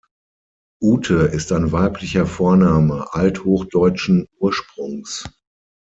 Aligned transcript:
Ute 0.81 1.13
ist 1.25 1.51
ein 1.51 1.71
weiblicher 1.71 2.25
Vorname 2.25 3.13
althochdeutschen 3.13 4.27
Ursprungs. 4.39 5.29